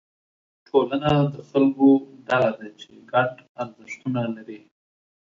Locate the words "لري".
4.35-4.59